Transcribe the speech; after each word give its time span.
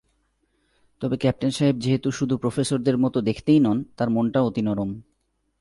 তবে 1.01 1.15
ক্যাপ্টেন 1.17 1.51
সাহেব 1.51 1.75
যেহেতু 1.79 2.11
শুধু 2.11 2.37
প্রফেসরদের 2.37 2.97
মতো 2.97 3.21
দেখতেই 3.21 3.59
নন, 3.59 3.83
তাঁর 3.97 4.09
মনটাও 4.09 4.45
অতি 4.45 4.61
নরম। 4.61 4.89